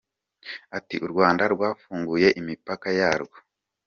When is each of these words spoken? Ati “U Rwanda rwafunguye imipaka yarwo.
Ati 0.77 0.95
“U 1.05 1.07
Rwanda 1.11 1.43
rwafunguye 1.53 2.27
imipaka 2.41 2.87
yarwo. 2.99 3.37